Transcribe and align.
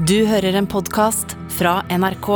Du 0.00 0.22
hører 0.24 0.56
en 0.56 0.64
podkast 0.64 1.34
fra 1.52 1.82
NRK. 1.92 2.28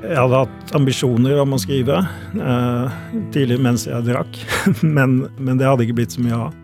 Jeg 0.00 0.16
hadde 0.16 0.38
hatt 0.40 0.70
ambisjoner 0.78 1.36
om 1.42 1.52
å 1.52 1.58
skrive 1.60 1.98
eh, 2.00 2.94
tidlig 3.34 3.58
mens 3.60 3.84
jeg 3.84 4.06
drakk, 4.06 4.38
men, 4.96 5.18
men, 5.36 5.60
det 5.60 5.68
hadde 5.68 5.84
ikke 5.84 5.98
blitt 5.98 6.16
så 6.16 6.24
mye 6.24 6.38
av. 6.46 6.56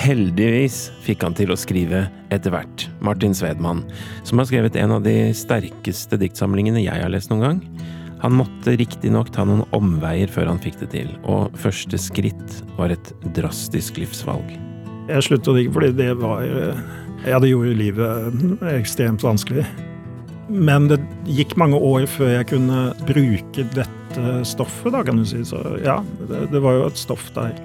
Heldigvis 0.00 0.78
fikk 1.04 1.26
han 1.26 1.36
til 1.36 1.52
å 1.52 1.58
skrive 1.60 2.06
etter 2.32 2.56
hvert. 2.56 2.86
Martin 3.04 3.36
Svedman, 3.36 3.84
som 4.24 4.40
har 4.40 4.48
skrevet 4.48 4.80
en 4.80 4.96
av 4.96 5.04
de 5.04 5.34
sterkeste 5.36 6.16
diktsamlingene 6.24 6.80
jeg 6.80 7.04
har 7.04 7.12
lest 7.12 7.28
noen 7.28 7.44
gang. 7.44 7.62
Han 8.24 8.40
måtte 8.40 8.78
riktignok 8.80 9.28
ta 9.36 9.44
noen 9.44 9.66
omveier 9.76 10.32
før 10.32 10.54
han 10.54 10.62
fikk 10.64 10.80
det 10.86 10.94
til, 10.96 11.12
og 11.28 11.52
første 11.60 12.00
skritt 12.00 12.62
var 12.80 12.96
et 12.96 13.12
drastisk 13.36 14.00
livsvalg. 14.00 14.56
Jeg 15.12 15.28
sluttet 15.28 15.66
ikke 15.66 15.76
fordi 15.76 15.98
det 16.00 16.14
var 16.16 16.48
eh, 16.48 16.80
Ja, 17.24 17.38
det 17.40 17.48
gjorde 17.48 17.76
livet 17.78 18.66
ekstremt 18.74 19.24
vanskelig. 19.24 19.64
Men 20.48 20.90
det 20.90 21.00
gikk 21.26 21.56
mange 21.58 21.78
år 21.82 22.06
før 22.10 22.36
jeg 22.36 22.50
kunne 22.52 22.90
bruke 23.08 23.64
dette 23.74 24.26
stoffet, 24.46 24.92
da, 24.94 25.02
kan 25.06 25.18
du 25.18 25.24
si. 25.26 25.40
Så 25.46 25.62
ja, 25.84 25.98
det, 26.28 26.46
det 26.52 26.62
var 26.62 26.78
jo 26.78 26.90
et 26.90 27.00
stoff 27.00 27.30
der. 27.34 27.56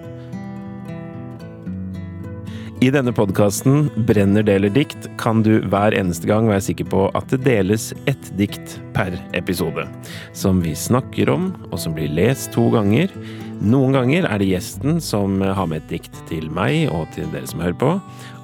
I 2.82 2.88
denne 2.90 3.12
podkasten 3.14 3.92
Brenner 4.08 4.42
deler 4.42 4.72
dikt 4.74 5.06
kan 5.22 5.44
du 5.46 5.60
hver 5.70 5.94
eneste 5.94 6.26
gang 6.26 6.48
være 6.50 6.64
sikker 6.66 6.88
på 6.90 7.04
at 7.14 7.28
det 7.30 7.44
deles 7.46 7.92
ett 8.10 8.32
dikt 8.40 8.80
per 8.96 9.14
episode. 9.38 9.86
Som 10.34 10.64
vi 10.66 10.74
snakker 10.74 11.30
om, 11.30 11.52
og 11.70 11.78
som 11.84 11.94
blir 11.94 12.10
lest 12.10 12.50
to 12.56 12.72
ganger. 12.74 13.14
Noen 13.62 13.94
ganger 13.94 14.26
er 14.26 14.42
det 14.42 14.50
gjesten 14.50 14.98
som 14.98 15.38
har 15.46 15.70
med 15.70 15.84
et 15.84 15.94
dikt 15.94 16.18
til 16.32 16.50
meg 16.50 16.90
og 16.90 17.06
til 17.14 17.30
dere 17.30 17.46
som 17.52 17.62
hører 17.62 17.78
på. 17.78 17.92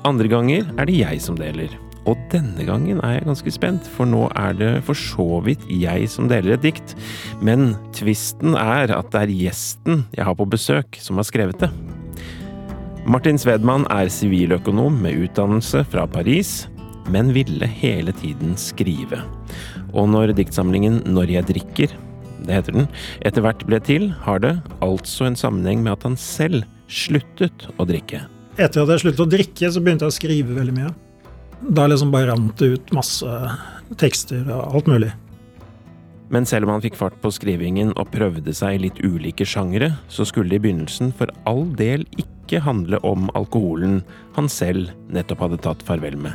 Andre 0.05 0.29
ganger 0.31 0.67
er 0.77 0.89
det 0.89 0.99
jeg 0.99 1.21
som 1.23 1.37
deler. 1.39 1.71
Og 2.07 2.15
denne 2.31 2.63
gangen 2.63 3.01
er 3.03 3.17
jeg 3.17 3.27
ganske 3.27 3.51
spent, 3.51 3.87
for 3.97 4.07
nå 4.07 4.27
er 4.39 4.55
det 4.55 4.71
for 4.87 4.95
så 4.97 5.41
vidt 5.43 5.65
jeg 5.67 6.07
som 6.11 6.29
deler 6.31 6.55
et 6.55 6.63
dikt. 6.63 6.95
Men 7.43 7.73
tvisten 7.95 8.55
er 8.55 8.93
at 8.95 9.11
det 9.11 9.25
er 9.25 9.35
gjesten 9.43 10.05
jeg 10.15 10.27
har 10.27 10.37
på 10.39 10.47
besøk, 10.47 10.99
som 11.03 11.19
har 11.19 11.27
skrevet 11.27 11.59
det. 11.65 11.71
Martin 13.07 13.39
Svedman 13.39 13.85
er 13.91 14.11
siviløkonom 14.11 14.97
med 15.03 15.19
utdannelse 15.27 15.83
fra 15.91 16.07
Paris, 16.11 16.67
men 17.11 17.31
ville 17.35 17.67
hele 17.67 18.11
tiden 18.11 18.55
skrive. 18.59 19.21
Og 19.95 20.09
når 20.11 20.35
diktsamlingen 20.35 21.01
Når 21.07 21.31
jeg 21.31 21.47
drikker, 21.47 21.93
det 22.43 22.53
heter 22.53 22.75
den, 22.75 22.87
etter 23.25 23.43
hvert 23.43 23.63
ble 23.67 23.79
til, 23.79 24.09
har 24.23 24.39
det 24.43 24.57
altså 24.83 25.27
en 25.27 25.39
sammenheng 25.39 25.83
med 25.83 25.95
at 25.95 26.03
han 26.03 26.19
selv 26.19 26.67
sluttet 26.87 27.67
å 27.79 27.87
drikke. 27.87 28.27
Etter 28.57 28.81
at 28.81 28.89
jeg 28.89 29.03
sluttet 29.03 29.21
å 29.21 29.29
drikke, 29.29 29.69
så 29.69 29.81
begynte 29.83 30.07
jeg 30.07 30.13
å 30.13 30.17
skrive 30.17 30.55
veldig 30.57 30.73
mye. 30.73 30.89
Da 31.77 31.85
liksom 31.85 32.09
bare 32.13 32.31
rant 32.31 32.57
det 32.57 32.71
ut 32.73 32.93
masse 32.95 33.29
tekster 34.01 34.47
og 34.49 34.77
alt 34.77 34.89
mulig. 34.89 35.11
Men 36.33 36.47
selv 36.49 36.67
om 36.67 36.73
han 36.73 36.83
fikk 36.83 36.97
fart 36.99 37.15
på 37.21 37.31
skrivingen 37.31 37.93
og 37.95 38.09
prøvde 38.11 38.51
seg 38.55 38.75
i 38.75 38.81
litt 38.87 38.97
ulike 39.05 39.45
sjangere, 39.47 39.93
så 40.11 40.25
skulle 40.27 40.51
det 40.51 40.59
i 40.59 40.65
begynnelsen 40.65 41.13
for 41.15 41.31
all 41.47 41.63
del 41.79 42.03
ikke 42.19 42.63
handle 42.65 42.99
om 43.07 43.29
alkoholen 43.37 44.01
han 44.35 44.49
selv 44.51 44.91
nettopp 45.13 45.45
hadde 45.45 45.61
tatt 45.63 45.85
farvel 45.87 46.17
med. 46.25 46.33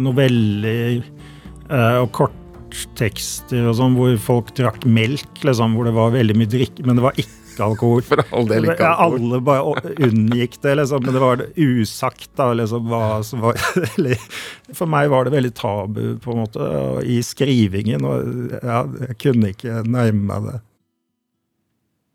Noveller 0.00 1.04
eh, 1.04 2.00
og 2.00 2.10
korttekster 2.16 3.68
og 3.68 3.78
sånn 3.78 3.96
hvor 3.98 4.16
folk 4.22 4.52
drakk 4.58 4.88
melk, 4.88 5.30
liksom, 5.46 5.76
hvor 5.76 5.86
det 5.86 5.94
var 6.00 6.16
veldig 6.16 6.38
mye 6.40 6.50
drikk, 6.50 6.82
men 6.82 6.98
det 6.98 7.06
var 7.06 7.20
ikke 7.20 7.43
ikke 7.54 7.68
alkohol. 7.70 8.04
For 8.04 8.24
all 8.34 8.50
del 8.50 8.68
ikke 8.68 8.90
alkohol. 8.90 9.16
Alle 9.20 9.40
bare 9.46 9.94
unngikk 10.08 10.58
det, 10.64 10.76
liksom, 10.82 11.06
men 11.06 11.16
det 11.16 11.22
var 11.24 11.46
usagt, 11.56 12.28
da, 12.36 12.50
liksom, 12.58 12.90
var 12.90 13.24
For 14.74 14.90
meg 14.90 15.10
var 15.14 15.26
det 15.26 15.34
veldig 15.36 15.54
tabu, 15.56 16.04
på 16.20 16.34
en 16.34 16.44
måte, 16.44 16.68
i 17.06 17.20
skrivingen, 17.24 18.04
og 18.04 18.54
ja, 18.60 18.84
jeg 19.08 19.18
kunne 19.22 19.54
ikke 19.54 19.82
nærme 19.86 20.28
meg 20.28 20.48
det. 20.50 20.60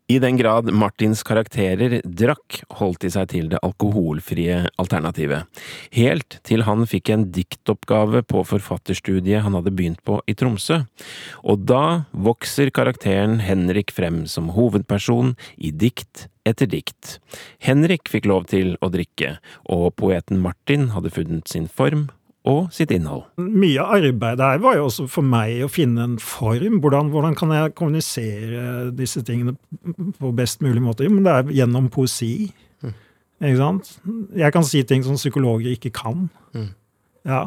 I 0.10 0.18
den 0.18 0.40
grad 0.40 0.72
Martins 0.74 1.20
karakterer 1.22 2.00
drakk, 2.02 2.64
holdt 2.80 3.04
de 3.04 3.12
seg 3.14 3.28
til 3.30 3.50
det 3.52 3.60
alkoholfrie 3.62 4.64
alternativet, 4.82 5.46
helt 5.94 6.40
til 6.50 6.66
han 6.66 6.88
fikk 6.90 7.12
en 7.14 7.28
diktoppgave 7.36 8.24
på 8.26 8.42
forfatterstudiet 8.50 9.46
han 9.46 9.54
hadde 9.54 9.76
begynt 9.78 10.02
på 10.10 10.18
i 10.26 10.34
Tromsø, 10.34 10.80
og 11.46 11.68
da 11.70 12.10
vokser 12.10 12.74
karakteren 12.74 13.38
Henrik 13.46 13.94
frem 13.94 14.24
som 14.26 14.50
hovedperson 14.58 15.36
i 15.62 15.70
dikt 15.70 16.26
etter 16.42 16.66
dikt. 16.66 17.20
Henrik 17.62 18.10
fikk 18.10 18.26
lov 18.34 18.50
til 18.50 18.80
å 18.82 18.90
drikke, 18.90 19.36
og 19.70 19.92
poeten 20.02 20.42
Martin 20.42 20.90
hadde 20.96 21.14
funnet 21.14 21.54
sin 21.54 21.70
form 21.70 22.08
og 22.48 22.70
sitt 22.74 22.92
innhold. 22.96 23.26
Mye 23.38 23.84
av 23.84 23.98
arbeidet 24.00 24.46
her 24.46 24.62
var 24.64 24.78
jo 24.78 24.88
også 24.88 25.06
for 25.12 25.28
meg 25.28 25.66
å 25.66 25.72
finne 25.72 26.06
en 26.06 26.16
form. 26.24 26.80
Hvordan, 26.80 27.12
hvordan 27.12 27.36
kan 27.38 27.52
jeg 27.56 27.76
kommunisere 27.76 28.90
disse 28.96 29.24
tingene 29.28 29.58
på 30.20 30.32
best 30.38 30.64
mulig 30.64 30.84
måte? 30.84 31.04
Jo, 31.04 31.14
men 31.14 31.28
det 31.28 31.36
er 31.36 31.54
gjennom 31.62 31.90
poesi. 31.92 32.50
Mm. 32.82 32.96
Ikke 33.44 33.60
sant? 33.60 33.92
Jeg 34.40 34.56
kan 34.56 34.68
si 34.68 34.84
ting 34.88 35.04
som 35.06 35.20
psykologer 35.20 35.76
ikke 35.76 35.92
kan. 35.96 36.30
Mm. 36.56 36.70
Ja. 37.28 37.46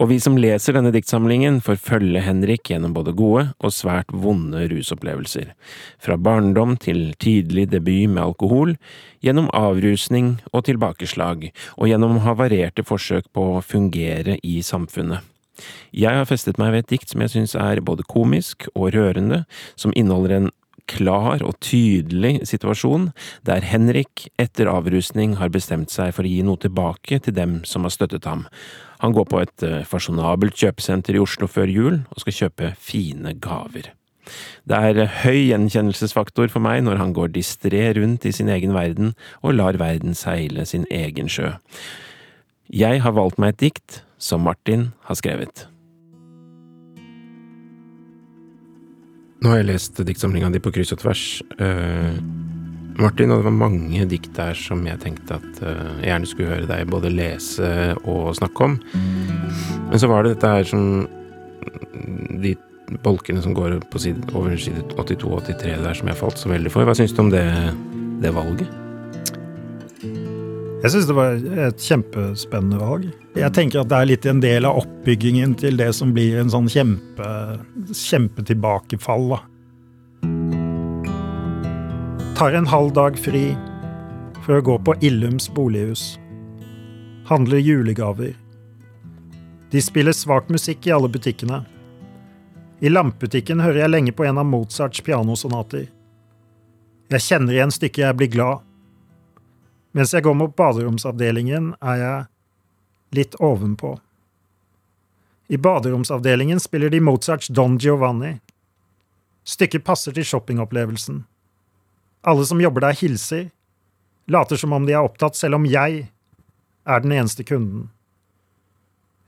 Og 0.00 0.08
vi 0.08 0.16
som 0.22 0.38
leser 0.40 0.76
denne 0.76 0.92
diktsamlingen, 0.94 1.58
får 1.60 1.80
følge 1.84 2.22
Henrik 2.24 2.70
gjennom 2.70 2.94
både 2.96 3.12
gode 3.16 3.42
og 3.60 3.74
svært 3.74 4.08
vonde 4.12 4.62
rusopplevelser. 4.70 5.50
Fra 6.00 6.16
barndom 6.16 6.76
til 6.80 7.10
tidlig 7.20 7.66
debut 7.72 8.08
med 8.08 8.22
alkohol, 8.22 8.76
gjennom 9.20 9.50
avrusning 9.52 10.38
og 10.54 10.64
tilbakeslag, 10.70 11.50
og 11.76 11.90
gjennom 11.90 12.22
havarerte 12.24 12.86
forsøk 12.86 13.28
på 13.36 13.44
å 13.58 13.64
fungere 13.64 14.38
i 14.40 14.62
samfunnet. 14.64 15.26
Jeg 15.92 16.16
har 16.16 16.24
festet 16.24 16.56
meg 16.56 16.72
ved 16.72 16.86
et 16.86 16.94
dikt 16.94 17.12
som 17.12 17.20
jeg 17.20 17.34
syns 17.34 17.52
er 17.58 17.82
både 17.84 18.06
komisk 18.08 18.64
og 18.72 18.94
rørende, 18.94 19.42
som 19.76 19.92
inneholder 19.92 20.36
en 20.38 20.50
klar 20.90 21.44
og 21.46 21.58
tydelig 21.64 22.46
situasjon 22.48 23.10
der 23.46 23.64
Henrik 23.66 24.28
etter 24.40 24.70
avrusning 24.70 25.36
har 25.40 25.52
bestemt 25.52 25.92
seg 25.92 26.14
for 26.16 26.26
å 26.26 26.32
gi 26.32 26.42
noe 26.46 26.60
tilbake 26.60 27.20
til 27.24 27.36
dem 27.36 27.60
som 27.68 27.86
har 27.86 27.94
støttet 27.94 28.28
ham. 28.28 28.46
Han 29.00 29.14
går 29.16 29.28
på 29.30 29.40
et 29.40 29.64
eh, 29.66 29.80
fasjonabelt 29.88 30.56
kjøpesenter 30.60 31.16
i 31.16 31.22
Oslo 31.22 31.48
før 31.48 31.72
jul 31.72 31.96
og 32.10 32.22
skal 32.24 32.36
kjøpe 32.42 32.74
fine 32.80 33.34
gaver. 33.40 33.92
Det 34.68 34.76
er 34.76 35.08
høy 35.24 35.48
gjenkjennelsesfaktor 35.50 36.52
for 36.52 36.62
meg 36.62 36.84
når 36.86 37.00
han 37.00 37.14
går 37.16 37.32
distré 37.34 37.88
rundt 37.96 38.26
i 38.28 38.34
sin 38.36 38.52
egen 38.52 38.76
verden 38.76 39.14
og 39.40 39.56
lar 39.56 39.80
verden 39.80 40.14
seile 40.14 40.66
sin 40.68 40.86
egen 40.92 41.30
sjø. 41.32 41.56
Jeg 42.70 43.02
har 43.02 43.16
valgt 43.16 43.40
meg 43.42 43.56
et 43.56 43.64
dikt 43.64 44.02
som 44.20 44.44
Martin 44.46 44.90
har 45.08 45.18
skrevet. 45.18 45.69
Nå 49.40 49.48
har 49.48 49.62
jeg 49.62 49.70
lest 49.70 50.00
diktsamlinga 50.04 50.50
di 50.52 50.60
på 50.62 50.72
kryss 50.74 50.94
og 50.96 51.02
tvers. 51.04 51.26
Uh 51.56 52.48
Martin, 53.00 53.30
og 53.32 53.40
det 53.40 53.48
var 53.48 53.54
mange 53.56 54.04
dikt 54.10 54.34
der 54.36 54.56
som 54.58 54.82
jeg 54.84 55.00
tenkte 55.02 55.38
at 55.38 55.62
uh, 55.62 56.00
jeg 56.02 56.10
gjerne 56.10 56.28
skulle 56.28 56.50
høre 56.50 56.68
deg 56.68 56.90
både 56.90 57.12
lese 57.12 57.70
og 58.02 58.34
snakke 58.36 58.66
om. 58.66 58.76
Men 59.88 60.02
så 60.02 60.10
var 60.10 60.24
det 60.24 60.36
dette 60.36 60.50
her 60.54 60.68
som 60.68 61.06
De 62.40 62.54
bolkene 63.04 63.42
som 63.44 63.54
går 63.54 63.78
på 63.92 64.00
side, 64.02 64.24
over 64.34 64.56
side 64.58 64.82
82 64.96 65.26
og 65.30 65.44
83 65.46 65.76
der 65.84 65.98
som 65.98 66.10
jeg 66.10 66.18
falt 66.18 66.40
så 66.40 66.50
veldig 66.50 66.72
for. 66.74 66.88
Hva 66.88 66.96
syns 66.98 67.14
du 67.14 67.22
om 67.22 67.32
det, 67.32 67.44
det 68.22 68.34
valget? 68.34 68.89
Jeg 70.80 70.94
syns 70.94 71.06
det 71.10 71.16
var 71.16 71.36
et 71.66 71.82
kjempespennende 71.84 72.80
valg. 72.80 73.10
Jeg 73.36 73.52
tenker 73.56 73.82
at 73.82 73.90
det 73.90 73.98
er 73.98 74.08
litt 74.08 74.26
en 74.30 74.40
del 74.40 74.64
av 74.68 74.80
oppbyggingen 74.80 75.52
til 75.60 75.76
det 75.76 75.90
som 75.96 76.14
blir 76.16 76.40
en 76.40 76.52
sånn 76.52 76.70
kjempe, 76.72 77.30
kjempetilbakefall. 77.92 79.34
da 79.36 79.40
tar 82.40 82.52
en 82.52 82.66
halv 82.66 82.94
dag 82.96 83.18
fri 83.20 83.50
for 84.46 84.56
å 84.56 84.62
gå 84.64 84.74
på 84.80 84.94
Illums 85.04 85.50
bolighus. 85.52 86.14
Handler 87.28 87.60
julegaver. 87.60 88.30
De 89.68 89.82
spiller 89.84 90.16
svak 90.16 90.48
musikk 90.48 90.88
i 90.88 90.94
alle 90.96 91.10
butikkene. 91.12 91.58
I 92.80 92.88
lampebutikken 92.88 93.60
hører 93.60 93.82
jeg 93.82 93.92
lenge 93.92 94.14
på 94.16 94.24
en 94.24 94.40
av 94.40 94.48
Mozarts 94.48 95.04
pianosonater. 95.04 95.84
Jeg 97.12 97.26
kjenner 97.26 97.58
igjen 97.58 97.76
stykket 97.76 98.06
Jeg 98.06 98.16
blir 98.22 98.32
glad. 98.32 98.64
Mens 99.92 100.14
jeg 100.14 100.22
går 100.22 100.36
mot 100.38 100.54
baderomsavdelingen, 100.56 101.74
er 101.82 101.96
jeg 101.98 102.26
litt 103.16 103.34
ovenpå. 103.42 103.96
I 105.50 105.58
baderomsavdelingen 105.58 106.60
spiller 106.62 106.92
de 106.92 107.00
Mozarts 107.02 107.50
Don 107.50 107.78
Giovanni. 107.78 108.36
Stykket 109.42 109.82
passer 109.84 110.14
til 110.14 110.26
shoppingopplevelsen. 110.26 111.24
Alle 112.22 112.44
som 112.46 112.60
jobber 112.62 112.84
der, 112.84 112.94
hilser, 112.94 113.48
later 114.30 114.60
som 114.60 114.76
om 114.76 114.86
de 114.86 114.94
er 114.94 115.02
opptatt, 115.02 115.34
selv 115.34 115.58
om 115.58 115.66
jeg 115.66 116.04
er 116.86 117.02
den 117.02 117.16
eneste 117.16 117.42
kunden. 117.44 117.88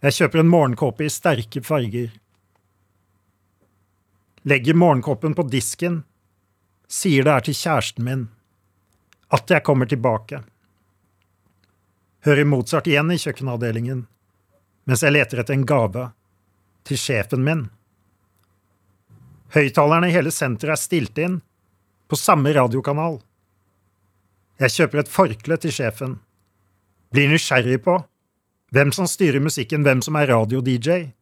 Jeg 0.03 0.15
kjøper 0.19 0.43
en 0.43 0.53
morgenkåpe 0.53 1.07
i 1.07 1.11
sterke 1.11 1.63
farger. 1.67 2.15
Legger 4.47 4.79
morgenkåpen 4.79 5.35
på 5.39 5.47
disken, 5.51 6.03
sier 6.87 7.27
det 7.27 7.35
er 7.35 7.47
til 7.47 7.59
kjæresten 7.59 8.07
min, 8.07 8.25
at 9.35 9.51
jeg 9.51 9.67
kommer 9.67 9.91
tilbake. 9.91 10.43
Hører 12.23 12.47
Mozart 12.47 12.87
igjen 12.87 13.11
i 13.11 13.19
kjøkkenavdelingen. 13.19 14.07
mens 14.85 15.03
jeg 15.03 15.15
leter 15.15 15.39
etter 15.39 15.55
en 15.55 15.67
gave 15.67 16.09
til 16.83 16.99
sjefen 16.99 17.45
min. 17.47 17.69
Høyttalerne 19.55 20.09
i 20.09 20.15
hele 20.15 20.33
senteret 20.35 20.75
er 20.75 20.81
stilt 20.81 21.19
inn, 21.19 21.41
på 22.09 22.19
samme 22.19 22.51
radiokanal. 22.53 23.21
Jeg 24.59 24.75
kjøper 24.75 24.99
et 24.99 25.13
forkle 25.13 25.57
til 25.57 25.73
sjefen. 25.73 26.19
Blir 27.15 27.31
nysgjerrig 27.31 27.79
på 27.85 28.01
hvem 28.75 28.91
som 28.93 29.07
styrer 29.07 29.41
musikken, 29.41 29.87
hvem 29.87 30.03
som 30.03 30.17
er 30.17 30.31
radio-DJ. 30.33 31.13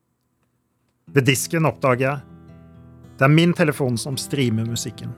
Ved 1.11 1.27
disken 1.27 1.69
oppdager 1.69 2.07
jeg 2.07 2.31
det 3.21 3.27
er 3.27 3.37
min 3.37 3.53
telefon 3.53 3.99
som 4.01 4.17
streamer 4.17 4.65
musikken. 4.65 5.13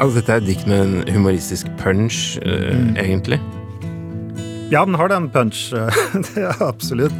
Altså, 0.00 0.18
dette 0.18 0.32
er 0.34 0.40
et 0.42 0.46
dikt 0.48 0.66
med 0.66 0.80
en 0.82 1.14
humoristisk 1.14 1.68
punch, 1.78 2.38
eh, 2.42 2.74
Mm. 2.74 2.96
egentlig. 2.98 3.40
Ja, 4.72 4.84
den 4.84 4.94
har 4.98 5.08
den 5.08 5.28
punch. 5.30 5.70
Det 6.34 6.42
er 6.42 6.62
absolutt. 6.66 7.14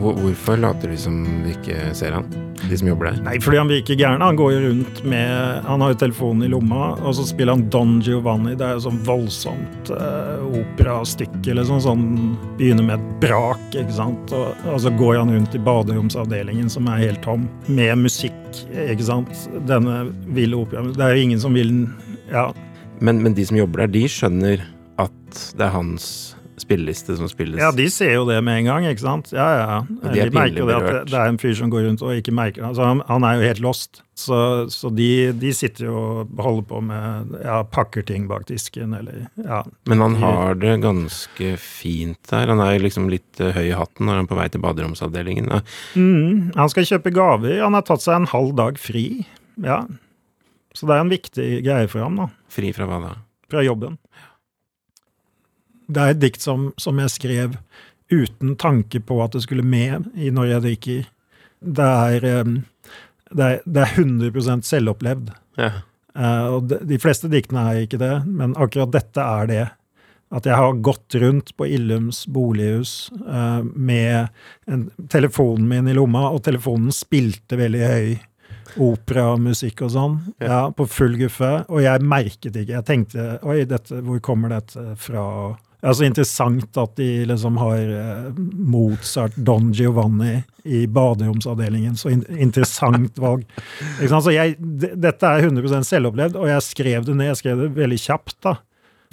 Hvorfor 0.00 0.56
later 0.60 0.90
du 0.92 0.96
som 0.96 1.22
vi 1.44 1.54
ikke 1.56 1.94
ser 1.96 2.12
han? 2.18 2.26
De 2.70 2.78
som 2.78 2.88
jobber 2.88 3.08
der? 3.10 3.20
Nei, 3.26 3.36
fordi 3.42 3.58
han 3.58 3.70
virker 3.70 3.98
gæren. 3.98 4.22
Han 4.22 4.38
går 4.38 4.52
jo 4.54 4.60
rundt 4.68 5.00
med 5.10 5.66
Han 5.66 5.82
har 5.82 5.92
jo 5.92 5.98
telefonen 6.04 6.46
i 6.46 6.50
lomma, 6.52 6.92
og 7.00 7.16
så 7.18 7.24
spiller 7.26 7.56
han 7.56 7.66
Don 7.72 7.96
Giovanni. 8.04 8.54
Det 8.58 8.66
er 8.66 8.76
jo 8.78 8.84
sånn 8.86 9.00
voldsomt 9.06 9.90
eh, 9.96 10.44
operastykke, 10.62 11.56
liksom. 11.58 11.82
Sånn 11.82 12.06
Begynner 12.60 12.86
med 12.86 12.98
et 13.00 13.12
brak, 13.24 13.66
ikke 13.74 13.96
sant. 13.96 14.34
Og, 14.36 14.66
og 14.70 14.80
så 14.84 14.92
går 15.00 15.18
han 15.18 15.34
rundt 15.34 15.56
i 15.56 15.62
baderomsavdelingen, 15.66 16.70
som 16.72 16.88
er 16.92 17.06
helt 17.08 17.22
tom, 17.26 17.48
med 17.66 18.04
musikk, 18.04 18.40
ikke 18.70 19.06
sant. 19.08 19.46
Denne 19.68 20.04
ville 20.36 20.58
operaen. 20.60 20.92
Det 20.94 21.06
er 21.06 21.16
jo 21.16 21.28
ingen 21.28 21.42
som 21.42 21.56
vil 21.56 21.72
den. 21.74 21.86
Ja. 22.30 22.50
Men, 23.00 23.22
men 23.24 23.34
de 23.34 23.46
som 23.48 23.58
jobber 23.58 23.86
der, 23.86 23.94
de 23.96 24.04
skjønner 24.12 24.62
at 25.00 25.46
det 25.56 25.66
er 25.66 25.72
hans 25.74 26.10
spilleliste 26.62 27.16
som 27.18 27.28
spilles. 27.30 27.60
Ja, 27.60 27.70
de 27.74 27.86
ser 27.92 28.12
jo 28.14 28.26
det 28.28 28.38
med 28.46 28.62
en 28.62 28.68
gang, 28.70 28.86
ikke 28.90 29.04
sant? 29.04 29.32
Ja, 29.34 29.48
ja. 29.58 29.80
De 30.04 30.12
de 30.14 30.36
merker 30.36 30.62
jo 30.62 30.68
det 30.68 30.76
at 30.78 31.08
det, 31.08 31.16
er 31.16 31.32
en 31.32 31.40
fyr 31.40 31.56
som 31.58 31.72
går 31.72 31.86
rundt 31.88 32.04
og 32.04 32.14
ikke 32.16 32.34
merker. 32.36 32.66
Altså, 32.68 32.86
han, 32.86 33.02
han 33.08 33.26
er 33.26 33.38
jo 33.38 33.48
helt 33.48 33.62
lost. 33.64 34.02
Så, 34.20 34.36
så 34.68 34.90
de, 34.92 35.30
de 35.40 35.52
sitter 35.56 35.86
jo 35.86 35.94
og 35.96 36.42
holder 36.44 36.66
på 36.68 36.82
med 36.84 37.38
ja, 37.40 37.62
pakker 37.64 38.04
ting 38.04 38.26
bak 38.28 38.44
disken, 38.50 38.92
eller 38.98 39.22
ja. 39.40 39.62
Men 39.88 40.04
han 40.04 40.18
har 40.20 40.60
det 40.60 40.74
ganske 40.84 41.54
fint 41.62 42.20
der. 42.28 42.52
Han 42.52 42.60
er 42.64 42.82
liksom 42.84 43.08
litt 43.12 43.40
eh, 43.40 43.54
høy 43.56 43.70
i 43.70 43.78
hatten 43.78 44.06
når 44.08 44.20
han 44.20 44.28
er 44.28 44.30
på 44.34 44.38
vei 44.40 44.48
til 44.52 44.64
baderomsavdelingen. 44.66 45.48
Ja. 45.48 45.62
Mm, 45.96 46.52
han 46.58 46.72
skal 46.72 46.88
kjøpe 46.90 47.14
gaver. 47.16 47.62
Han 47.64 47.78
har 47.78 47.86
tatt 47.88 48.04
seg 48.04 48.20
en 48.20 48.30
halv 48.34 48.52
dag 48.60 48.80
fri. 48.80 49.06
Ja. 49.64 49.82
Så 50.76 50.86
det 50.86 50.96
er 50.96 51.04
en 51.06 51.12
viktig 51.12 51.48
greie 51.64 51.88
for 51.90 52.04
ham, 52.04 52.20
da. 52.20 52.28
Fri 52.52 52.74
fra 52.76 52.86
hva 52.90 53.00
da? 53.02 53.16
Fra 53.50 53.64
jobben. 53.66 53.96
Det 55.90 56.02
er 56.02 56.14
et 56.14 56.22
dikt 56.22 56.44
som, 56.44 56.70
som 56.80 56.98
jeg 57.02 57.12
skrev 57.12 57.56
uten 58.10 58.56
tanke 58.58 59.00
på 59.06 59.20
at 59.22 59.34
det 59.36 59.44
skulle 59.44 59.66
med 59.66 60.10
i 60.18 60.32
Når 60.34 60.46
jeg 60.54 60.64
drikker. 60.66 61.08
Det 61.60 61.86
er, 61.86 62.26
det 63.30 63.46
er, 63.46 63.60
det 63.64 63.82
er 63.84 64.00
100 64.00 64.62
selvopplevd. 64.66 65.30
Ja. 65.60 65.72
Uh, 66.16 66.46
og 66.56 66.70
de, 66.70 66.80
de 66.88 66.98
fleste 66.98 67.30
diktene 67.30 67.62
er 67.70 67.84
ikke 67.84 68.00
det, 68.00 68.14
men 68.26 68.56
akkurat 68.58 68.90
dette 68.94 69.22
er 69.22 69.50
det. 69.50 69.66
At 70.30 70.46
jeg 70.46 70.58
har 70.58 70.80
gått 70.82 71.14
rundt 71.18 71.52
på 71.58 71.66
Illums 71.66 72.22
bolighus 72.30 73.10
uh, 73.26 73.62
med 73.74 74.30
en, 74.70 74.88
telefonen 75.10 75.68
min 75.70 75.90
i 75.90 75.94
lomma, 75.94 76.28
og 76.30 76.44
telefonen 76.46 76.94
spilte 76.94 77.58
veldig 77.60 77.86
høy 77.86 78.18
operamusikk 78.80 79.82
og 79.82 79.90
sånn, 79.94 80.12
ja, 80.38 80.60
på 80.74 80.86
full 80.86 81.16
guffe, 81.18 81.50
og 81.66 81.82
jeg 81.82 82.06
merket 82.06 82.54
ikke. 82.54 82.76
Jeg 82.76 82.86
tenkte 82.86 83.24
oi, 83.42 83.64
dette, 83.66 83.98
hvor 84.06 84.20
kommer 84.22 84.54
dette 84.54 84.94
fra? 85.02 85.24
Ja, 85.80 85.94
Så 85.94 86.04
interessant 86.04 86.76
at 86.76 86.96
de 86.96 87.08
liksom 87.24 87.56
har 87.56 87.78
eh, 87.78 88.40
Mozart, 88.52 89.36
Don 89.36 89.70
Giovanni 89.72 90.42
i 90.64 90.86
baderomsavdelingen. 90.86 91.96
Så 91.96 92.10
in 92.12 92.24
interessant 92.36 93.18
valg. 93.18 93.46
Så 94.00 94.34
jeg, 94.34 94.58
dette 94.60 95.26
er 95.26 95.46
100 95.48 95.86
selvopplevd, 95.88 96.36
og 96.36 96.50
jeg 96.50 96.66
skrev 96.66 97.06
det 97.08 97.16
ned. 97.16 97.32
Jeg 97.32 97.40
skrev 97.40 97.62
det 97.64 97.70
veldig 97.78 98.00
kjapt, 98.02 98.36
da. 98.44 98.58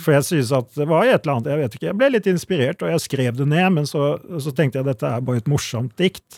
For 0.02 0.14
jeg 0.14 0.28
synes 0.28 0.52
at 0.54 0.76
det 0.78 0.86
var 0.90 1.08
et 1.08 1.24
eller 1.24 1.38
annet, 1.38 1.48
jeg 1.50 1.62
vet 1.64 1.78
ikke, 1.78 1.88
jeg 1.88 1.98
ble 1.98 2.10
litt 2.14 2.28
inspirert, 2.30 2.84
og 2.86 2.92
jeg 2.92 3.02
skrev 3.02 3.40
det 3.40 3.48
ned, 3.50 3.70
men 3.80 3.88
så, 3.90 4.12
så 4.44 4.54
tenkte 4.54 4.78
jeg 4.78 4.86
at 4.86 4.92
dette 4.92 5.10
er 5.10 5.24
bare 5.26 5.42
et 5.42 5.50
morsomt 5.50 5.96
dikt. 5.98 6.38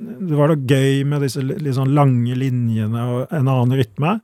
Det 0.00 0.38
var 0.38 0.48
da 0.48 0.56
gøy 0.56 1.02
med 1.04 1.26
disse 1.26 1.42
liksom 1.44 1.90
lange 1.92 2.38
linjene 2.40 3.02
og 3.04 3.34
en 3.36 3.50
annen 3.52 3.76
rytme. 3.76 4.14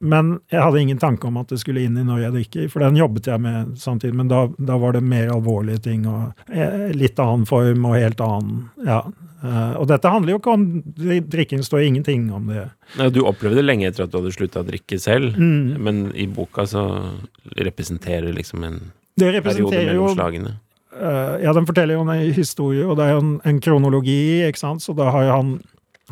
Men 0.00 0.40
jeg 0.52 0.60
hadde 0.60 0.80
ingen 0.82 0.98
tanke 1.00 1.24
om 1.26 1.38
at 1.40 1.48
det 1.48 1.56
skulle 1.62 1.80
inn 1.86 1.96
i 1.96 2.02
Når 2.04 2.18
jeg 2.20 2.32
drikker, 2.34 2.66
for 2.70 2.80
den 2.84 2.96
jobbet 2.98 3.26
jeg 3.30 3.40
med 3.40 3.76
samtidig. 3.80 4.14
Men 4.14 4.28
da, 4.28 4.42
da 4.58 4.76
var 4.76 4.92
det 4.92 5.00
mer 5.02 5.30
alvorlige 5.32 5.80
ting 5.86 6.04
og 6.06 6.34
eh, 6.52 6.90
litt 6.92 7.16
annen 7.18 7.46
form 7.48 7.86
og 7.88 7.96
helt 7.96 8.20
annen 8.20 8.66
Ja. 8.84 9.02
Eh, 9.44 9.72
og 9.76 9.86
dette 9.88 10.08
handler 10.10 10.32
jo 10.34 10.38
ikke 10.40 10.52
om 10.52 10.66
dri- 10.96 11.20
drikking, 11.24 11.62
står 11.64 11.84
ingenting 11.86 12.28
om 12.34 12.46
det. 12.48 12.66
Nei, 12.98 13.08
Du 13.12 13.20
opplevde 13.28 13.56
det 13.60 13.64
lenge 13.66 13.86
etter 13.88 14.04
at 14.04 14.10
du 14.12 14.18
hadde 14.20 14.32
slutta 14.36 14.62
å 14.64 14.68
drikke 14.68 14.98
selv, 15.00 15.36
Mm. 15.36 15.76
men 15.80 16.12
i 16.16 16.26
boka 16.26 16.64
så 16.66 16.84
representerer 17.56 18.26
det 18.26 18.34
liksom 18.38 18.64
en 18.64 18.80
Det 19.16 19.32
representerer 19.32 19.94
jo 19.94 20.06
mellom 20.08 20.16
slagene. 20.16 20.54
Eh, 20.96 21.42
ja, 21.44 21.52
den 21.52 21.66
forteller 21.68 21.94
jo 21.96 22.04
en 22.08 22.32
historie, 22.32 22.84
og 22.86 22.96
det 22.96 23.04
er 23.06 23.12
jo 23.16 23.22
en, 23.22 23.40
en 23.44 23.60
kronologi, 23.60 24.42
ikke 24.48 24.58
sant. 24.60 24.80
Så 24.84 24.94
da 24.96 25.10
har 25.10 25.24
jo 25.24 25.32
han 25.36 25.56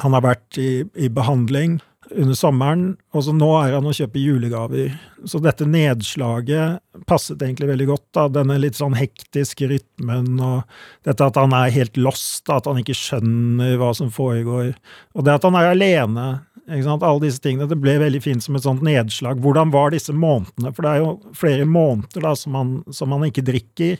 Han 0.03 0.11
har 0.13 0.23
vært 0.25 0.57
i, 0.59 0.83
i 0.99 1.07
behandling 1.09 1.77
under 2.13 2.37
sommeren, 2.37 2.85
og 3.15 3.25
så 3.27 3.33
nå 3.35 3.49
er 3.63 3.77
han 3.77 3.87
og 3.89 3.97
kjøper 3.97 4.21
julegaver. 4.21 4.97
Så 5.29 5.41
dette 5.43 5.67
nedslaget 5.69 7.05
passet 7.09 7.43
egentlig 7.43 7.71
veldig 7.71 7.87
godt, 7.91 8.07
da. 8.17 8.27
Denne 8.41 8.59
litt 8.61 8.79
sånn 8.79 8.97
hektiske 8.99 9.69
rytmen, 9.71 10.35
og 10.43 10.65
dette 11.07 11.29
at 11.29 11.39
han 11.41 11.55
er 11.57 11.75
helt 11.75 11.97
lost, 12.01 12.45
at 12.53 12.69
han 12.71 12.81
ikke 12.83 12.97
skjønner 12.99 13.79
hva 13.81 13.93
som 13.97 14.13
foregår. 14.15 14.75
Og 15.17 15.27
det 15.27 15.39
at 15.39 15.47
han 15.49 15.59
er 15.59 15.73
alene. 15.73 16.27
Ikke 16.65 16.87
sant? 16.87 17.05
Alle 17.05 17.27
disse 17.27 17.43
tingene. 17.45 17.69
Det 17.69 17.81
ble 17.81 17.99
veldig 18.01 18.23
fint 18.25 18.45
som 18.45 18.57
et 18.57 18.65
sånt 18.65 18.85
nedslag. 18.85 19.41
Hvordan 19.45 19.73
var 19.75 19.93
disse 19.93 20.15
månedene? 20.17 20.73
For 20.73 20.87
det 20.87 20.93
er 20.93 21.03
jo 21.03 21.35
flere 21.37 21.67
måneder 21.69 22.25
da, 22.25 22.33
som 22.39 22.57
han, 22.57 22.75
som 22.95 23.13
han 23.13 23.27
ikke 23.29 23.45
drikker 23.45 23.99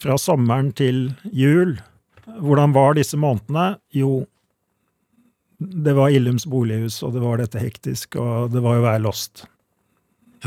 fra 0.00 0.16
sommeren 0.20 0.70
til 0.76 1.10
jul. 1.36 1.76
Hvordan 2.40 2.72
var 2.76 2.96
disse 2.96 3.18
månedene? 3.20 3.74
Jo, 3.92 4.22
det 5.60 5.92
var 5.92 6.08
Illums 6.08 6.46
bolighus, 6.48 7.02
og 7.04 7.12
det 7.12 7.20
var 7.20 7.40
dette 7.40 7.60
hektisk, 7.60 8.16
og 8.20 8.52
det 8.54 8.62
var 8.64 8.78
jo 8.78 8.84
å 8.84 8.86
være 8.86 9.02
lost. 9.04 9.44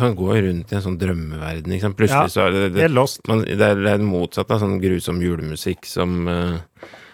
Han 0.01 0.15
går 0.17 0.39
rundt 0.47 0.71
i 0.71 0.77
en 0.79 0.81
sånn 0.81 0.97
drømmeverden, 0.97 1.75
ikke 1.75 1.85
sant. 1.85 1.97
Plutselig 1.99 2.25
Ja, 2.25 2.33
så 2.33 2.47
er 2.47 2.55
det, 2.55 2.61
det, 2.73 2.87
det, 2.89 3.05
man, 3.29 3.43
det 3.45 3.61
er, 3.61 3.77
det 3.77 3.91
er 3.91 4.05
motsatt 4.07 4.49
av 4.55 4.63
sånn 4.63 4.79
grusom 4.81 5.21
julemusikk 5.21 5.85
som 5.85 6.23
uh, 6.25 6.57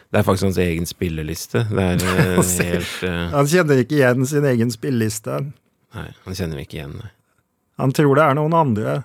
Det 0.07 0.21
er 0.21 0.23
faktisk 0.23 0.47
hans 0.47 0.61
egen 0.63 0.87
spilleliste. 0.87 1.65
Det 1.67 1.87
er 1.89 2.05
uh, 2.07 2.39
helt 2.39 2.95
uh, 3.03 3.35
Han 3.35 3.51
kjenner 3.51 3.83
ikke 3.83 3.99
igjen 3.99 4.29
sin 4.31 4.47
egen 4.47 4.71
spilleliste. 4.71 5.41
Nei, 5.97 6.07
han 6.23 6.39
kjenner 6.39 6.63
ikke 6.63 6.79
igjen. 6.79 6.95
det. 7.03 7.11
Han 7.83 7.95
tror 7.95 8.15
det 8.15 8.29
er 8.29 8.39
noen 8.39 8.55
andre. 8.55 8.95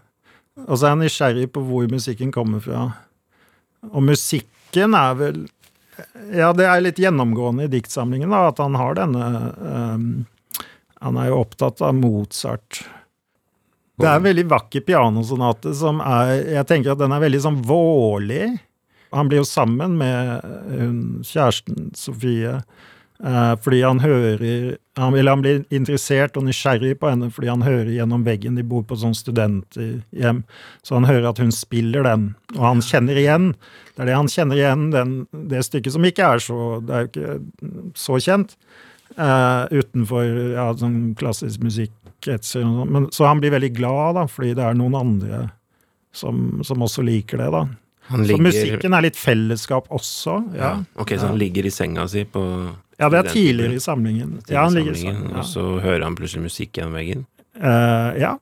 Og 0.69 0.79
så 0.79 0.87
er 0.87 0.95
han 0.95 1.03
nysgjerrig 1.03 1.51
på 1.51 1.65
hvor 1.67 1.91
musikken 1.91 2.31
kommer 2.35 2.63
fra. 2.63 2.87
Og 3.91 4.07
musikken 4.07 4.95
er 4.95 5.19
vel 5.19 5.45
Ja, 6.35 6.53
det 6.57 6.67
er 6.67 6.83
litt 6.83 6.99
gjennomgående 6.99 7.69
i 7.69 7.73
diktsamlingen, 7.73 8.33
da, 8.35 8.49
at 8.51 8.61
han 8.63 8.77
har 8.79 8.97
denne 8.99 9.27
um, 9.61 10.07
Han 11.05 11.19
er 11.21 11.31
jo 11.31 11.41
opptatt 11.43 11.83
av 11.85 11.95
Mozart. 11.99 12.83
Det 14.01 14.09
er 14.09 14.19
en 14.19 14.27
veldig 14.27 14.47
vakker 14.51 14.83
pianosonate 14.87 15.75
som 15.79 16.01
er 16.03 16.33
Jeg 16.57 16.67
tenker 16.71 16.95
at 16.95 17.03
den 17.03 17.15
er 17.15 17.23
veldig 17.23 17.43
sånn 17.45 17.61
vårlig. 17.67 18.57
Han 19.15 19.31
blir 19.31 19.45
jo 19.45 19.47
sammen 19.47 19.95
med 20.01 20.49
hun, 20.75 20.99
kjæresten 21.23 21.93
Sofie. 21.95 22.57
Eh, 23.23 23.55
fordi 23.63 23.83
han 23.83 24.01
hører 24.03 24.77
han, 24.97 25.15
Eller 25.15 25.31
han 25.31 25.43
blir 25.43 25.61
interessert 25.71 26.37
og 26.37 26.45
nysgjerrig 26.49 26.97
på 26.99 27.09
henne 27.09 27.29
fordi 27.31 27.49
han 27.51 27.63
hører 27.63 27.93
gjennom 27.95 28.25
veggen. 28.27 28.59
De 28.59 28.65
bor 28.67 28.83
på 28.87 28.99
sånn 28.99 29.15
studenthjem. 29.15 30.43
Så 30.83 30.99
han 30.99 31.07
hører 31.09 31.31
at 31.31 31.43
hun 31.43 31.53
spiller 31.55 32.07
den, 32.07 32.33
og 32.57 32.63
han 32.63 32.83
kjenner 32.85 33.19
igjen. 33.19 33.53
Det 33.95 34.05
er 34.05 34.11
det 34.11 34.19
han 34.19 34.31
kjenner 34.31 34.59
igjen, 34.59 34.89
den, 34.95 35.15
det 35.51 35.63
stykket 35.67 35.95
som 35.95 36.07
ikke 36.07 36.33
er 36.35 36.43
så 36.43 36.59
Det 36.83 36.95
er 36.95 37.07
jo 37.07 37.13
ikke 37.13 37.39
så 37.99 38.19
kjent. 38.23 38.57
Uh, 39.15 39.71
utenfor 39.71 40.27
ja, 40.57 40.69
sånn 40.79 41.15
klassisk 41.19 41.63
musikkretser. 41.63 42.65
sånn. 42.67 42.91
Men, 42.91 43.11
så 43.15 43.29
han 43.29 43.43
blir 43.43 43.55
veldig 43.55 43.71
glad, 43.77 44.17
da, 44.19 44.27
fordi 44.31 44.57
det 44.59 44.65
er 44.67 44.79
noen 44.79 44.97
andre 44.99 45.45
som, 46.15 46.63
som 46.67 46.83
også 46.83 47.03
liker 47.07 47.39
det. 47.43 47.51
da. 47.55 47.67
Han 48.11 48.27
Så 48.29 48.37
musikken 48.37 48.95
er 48.95 49.07
litt 49.07 49.17
fellesskap 49.17 49.87
også. 49.95 50.41
ja. 50.57 50.61
Ja, 50.61 50.73
Ok, 51.01 51.15
så 51.17 51.31
han 51.31 51.39
ligger 51.41 51.67
i 51.67 51.73
senga 51.73 52.07
si 52.09 52.25
på 52.25 52.43
ja 52.99 53.09
det 53.11 53.21
er 53.21 53.31
tidligere 53.33 53.79
i 53.79 53.83
samlingen. 53.83 54.37
Ja, 54.49 54.65
han 54.67 54.77
ligger 54.77 54.95
i 54.95 55.01
samlingen, 55.01 55.31
ja. 55.33 55.43
Og 55.43 55.49
så 55.51 55.65
hører 55.83 56.05
han 56.07 56.19
plutselig 56.19 56.45
musikk 56.47 56.79
gjennom 56.79 56.99
veggen. 56.99 57.25
Eh, 57.55 58.11
ja. 58.23 58.35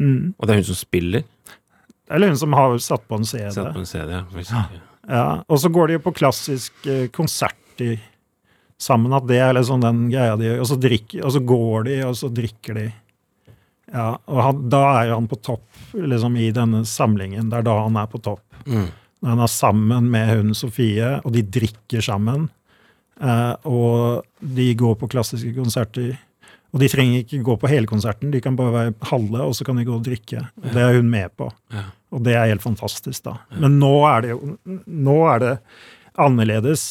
Mm. 0.00 0.32
Og 0.36 0.46
det 0.46 0.54
er 0.54 0.62
hun 0.62 0.68
som 0.70 0.78
spiller. 0.78 1.26
Eller 2.10 2.32
hun 2.32 2.38
som 2.40 2.56
har 2.56 2.78
satt 2.82 3.04
på 3.08 3.20
en 3.20 3.26
CD. 3.28 3.50
Satt 3.54 3.74
på 3.74 3.82
en 3.82 3.90
CD, 3.90 4.16
ja. 4.16 4.64
Ja, 5.10 5.26
og 5.48 5.58
så 5.58 5.70
går 5.72 5.90
de 5.90 5.98
jo 5.98 6.02
på 6.04 6.12
klassisk 6.14 6.86
konsert 7.16 7.82
i, 7.82 7.94
sammen, 8.80 9.12
at 9.16 9.26
det 9.28 9.40
er 9.42 9.54
liksom 9.56 9.82
den 9.82 10.06
greia 10.12 10.36
de 10.38 10.48
gjør. 10.48 10.62
Og 10.64 10.70
så, 10.70 10.78
drikker, 10.80 11.24
og 11.26 11.34
så 11.34 11.42
går 11.44 11.88
de, 11.88 11.96
og 12.06 12.16
så 12.18 12.30
drikker 12.32 12.78
de. 12.78 12.86
Ja, 13.90 14.14
og 14.30 14.40
han, 14.44 14.62
da 14.70 14.84
er 15.00 15.12
han 15.16 15.26
på 15.30 15.38
topp 15.42 15.66
liksom, 15.98 16.38
i 16.38 16.50
denne 16.54 16.84
samlingen. 16.86 17.50
Det 17.50 17.60
er 17.60 17.66
da 17.66 17.76
han 17.82 17.98
er 17.98 18.10
på 18.10 18.20
topp. 18.22 18.44
Mm. 18.66 18.88
Når 19.20 19.34
han 19.34 19.44
er 19.44 19.52
sammen 19.52 20.08
med 20.12 20.30
hun 20.30 20.54
Sofie, 20.56 21.16
og 21.24 21.34
de 21.34 21.44
drikker 21.58 22.04
sammen. 22.04 22.48
Eh, 23.20 23.54
og 23.68 24.26
de 24.40 24.72
går 24.80 24.96
på 25.00 25.08
klassiske 25.12 25.52
konserter. 25.56 26.16
Og 26.70 26.82
de 26.82 26.88
trenger 26.90 27.24
ikke 27.24 27.42
gå 27.44 27.56
på 27.58 27.70
hele 27.70 27.88
konserten, 27.90 28.30
de 28.30 28.40
kan 28.42 28.56
bare 28.58 28.74
være 28.74 29.08
halve, 29.10 29.42
og 29.42 29.56
så 29.58 29.66
kan 29.66 29.80
de 29.80 29.86
gå 29.88 29.96
og 29.96 30.04
drikke. 30.06 30.44
Og 30.62 30.68
det 30.70 30.84
er 30.84 30.98
hun 31.00 31.08
med 31.10 31.32
på. 31.38 31.48
Ja. 31.74 31.88
Og 32.14 32.22
det 32.26 32.36
er 32.36 32.50
helt 32.50 32.62
fantastisk, 32.62 33.24
da. 33.26 33.40
Men 33.58 33.78
nå 33.82 33.94
er 34.10 34.22
det 34.24 34.34
jo 34.34 34.38
nå 34.86 35.16
er 35.32 35.42
det 35.42 35.54
annerledes. 36.20 36.84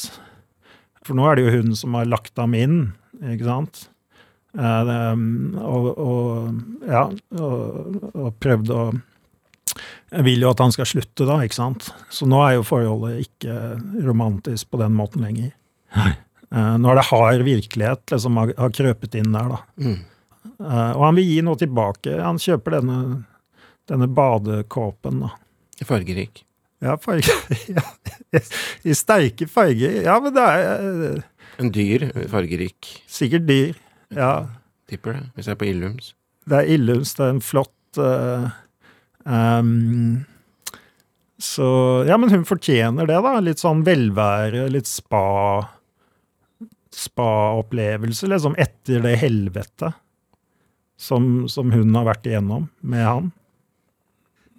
For 1.08 1.16
nå 1.16 1.30
er 1.30 1.40
det 1.40 1.46
jo 1.48 1.56
hun 1.58 1.78
som 1.80 1.96
har 1.96 2.12
lagt 2.12 2.36
ham 2.40 2.56
inn, 2.60 2.82
ikke 3.24 3.48
sant? 3.48 3.88
Eh, 4.58 4.92
og, 5.64 5.88
og 5.96 6.90
ja, 6.90 7.06
og, 7.38 8.00
og 8.18 8.32
prøvd 8.42 8.72
å 8.74 8.84
Jeg 10.10 10.26
vil 10.26 10.42
jo 10.42 10.50
at 10.50 10.62
han 10.64 10.74
skal 10.74 10.88
slutte, 10.90 11.28
da, 11.30 11.38
ikke 11.46 11.60
sant? 11.60 11.92
Så 12.12 12.26
nå 12.28 12.42
er 12.44 12.58
jo 12.58 12.68
forholdet 12.68 13.28
ikke 13.28 13.78
romantisk 14.04 14.72
på 14.74 14.80
den 14.82 14.96
måten 14.98 15.24
lenger. 15.24 15.54
Nei. 15.96 16.12
når 16.82 16.98
det 16.98 17.04
hard 17.10 17.42
virkelighet 17.46 18.12
liksom 18.14 18.38
har, 18.42 18.52
har 18.58 18.72
krøpet 18.74 19.16
inn 19.20 19.34
der, 19.36 19.52
da. 19.56 19.60
Mm. 19.82 20.00
Uh, 20.60 20.92
og 20.98 21.04
han 21.08 21.18
vil 21.20 21.28
gi 21.28 21.40
noe 21.46 21.60
tilbake. 21.60 22.18
Han 22.20 22.40
kjøper 22.42 22.80
denne, 22.80 23.00
denne 23.90 24.10
badekåpen, 24.12 25.24
da. 25.26 25.34
Fargerik. 25.88 26.44
Ja, 26.84 26.96
farger. 27.00 27.36
ja, 27.76 27.84
I 28.88 28.96
sterke 28.96 29.48
farger. 29.52 30.02
Ja, 30.04 30.18
men 30.24 30.36
det 30.36 30.44
er 30.44 30.88
eh, 30.88 31.28
En 31.60 31.72
dyr, 31.76 32.10
fargerik. 32.32 32.90
sikkert 33.08 33.48
dyr. 33.48 33.80
Ja. 34.16 34.50
Tipper 34.92 35.16
det, 35.16 35.24
hvis 35.36 35.48
jeg 35.48 35.56
er 35.56 35.60
på 35.60 35.70
Illums. 35.70 36.14
Det 36.50 36.60
er 36.60 36.72
Illums, 36.76 37.14
det 37.16 37.26
er 37.26 37.34
en 37.36 37.44
flott 37.46 38.00
uh, 38.02 38.48
um, 39.28 40.24
Så 41.38 41.68
Ja, 42.10 42.18
men 42.18 42.32
hun 42.34 42.48
fortjener 42.48 43.08
det, 43.08 43.20
da. 43.24 43.36
Litt 43.44 43.64
sånn 43.64 43.84
velvære, 43.88 44.66
litt 44.72 44.90
spa 44.90 45.28
Spa-opplevelse, 46.96 48.30
liksom, 48.32 48.56
etter 48.58 49.04
det 49.06 49.18
helvete 49.22 49.94
som, 51.00 51.48
som 51.48 51.72
hun 51.72 51.94
har 51.96 52.08
vært 52.10 52.28
igjennom 52.28 52.68
med 52.82 53.06
han. 53.06 53.30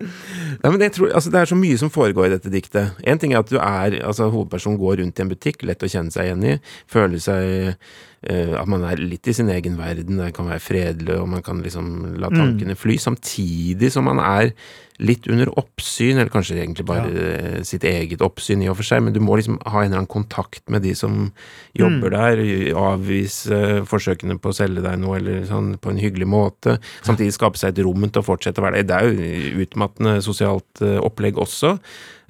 Ja, 0.00 0.70
men 0.70 0.80
jeg 0.80 0.94
tror, 0.96 1.10
altså, 1.12 1.28
Det 1.30 1.40
er 1.40 1.50
så 1.50 1.56
mye 1.58 1.76
som 1.76 1.90
foregår 1.92 2.30
i 2.30 2.32
dette 2.32 2.52
diktet. 2.52 2.94
En 3.04 3.18
ting 3.20 3.34
er 3.34 3.42
at 3.42 3.50
du 3.52 3.58
er, 3.60 3.98
altså 4.06 4.30
hovedpersonen 4.32 4.80
går 4.80 5.02
rundt 5.02 5.20
i 5.20 5.24
en 5.26 5.32
butikk, 5.32 5.64
lett 5.68 5.84
å 5.84 5.90
kjenne 5.90 6.14
seg 6.14 6.30
igjen 6.30 6.46
i. 6.48 6.54
Føler 6.88 7.20
seg 7.20 7.74
at 8.20 8.68
man 8.68 8.82
er 8.84 9.00
litt 9.00 9.30
i 9.30 9.32
sin 9.32 9.48
egen 9.48 9.78
verden, 9.78 10.18
det 10.20 10.34
kan 10.36 10.50
være 10.50 10.60
fredelig, 10.60 11.14
og 11.22 11.30
man 11.32 11.44
kan 11.44 11.62
liksom 11.64 12.18
la 12.20 12.28
tankene 12.28 12.76
fly. 12.76 12.98
Samtidig 13.00 13.88
som 13.94 14.04
man 14.04 14.20
er 14.20 14.52
litt 15.00 15.26
under 15.30 15.48
oppsyn, 15.58 16.18
eller 16.18 16.30
kanskje 16.32 16.58
egentlig 16.58 16.84
bare 16.88 17.08
ja. 17.08 17.62
sitt 17.66 17.84
eget 17.88 18.20
oppsyn 18.24 18.62
i 18.64 18.68
og 18.70 18.76
for 18.78 18.86
seg, 18.86 19.02
men 19.04 19.14
du 19.14 19.20
må 19.24 19.38
liksom 19.38 19.56
ha 19.64 19.80
en 19.80 19.88
eller 19.88 20.02
annen 20.02 20.10
kontakt 20.10 20.62
med 20.72 20.84
de 20.84 20.92
som 20.98 21.30
jobber 21.78 22.12
der, 22.12 22.42
avvise 22.76 23.80
forsøkene 23.88 24.36
på 24.40 24.52
å 24.52 24.56
selge 24.56 24.84
deg 24.84 25.00
noe, 25.00 25.16
eller 25.20 25.46
sånn 25.48 25.72
på 25.80 25.92
en 25.92 26.02
hyggelig 26.02 26.28
måte. 26.30 26.76
Samtidig 27.06 27.36
skape 27.36 27.60
seg 27.60 27.72
et 27.72 27.82
rom 27.86 28.04
til 28.06 28.22
å 28.22 28.26
fortsette 28.26 28.60
å 28.60 28.68
være 28.68 28.82
der. 28.82 28.90
Det 28.90 28.98
er 28.98 29.50
jo 29.50 29.64
utmattende 29.64 30.18
sosialt 30.24 30.84
eh, 30.84 30.98
opplegg 31.00 31.40
også. 31.40 31.76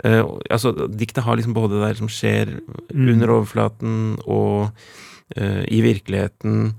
Eh, 0.06 0.23
altså, 0.50 0.75
diktet 0.88 1.26
har 1.26 1.40
liksom 1.40 1.56
både 1.56 1.76
det 1.76 1.87
der 1.88 2.00
som 2.00 2.11
skjer 2.11 2.59
under 2.94 3.38
overflaten 3.40 3.97
og 4.26 4.70
eh, 4.70 4.99
i 5.37 5.80
virkeligheten. 5.84 6.75